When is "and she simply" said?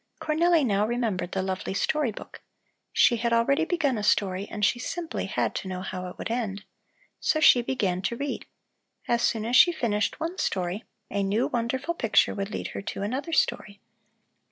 4.49-5.27